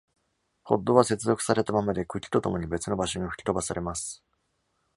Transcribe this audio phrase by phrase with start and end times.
[0.65, 4.23] ポッドは接続されたままで、茎とともに別の場所に吹き飛ばされます。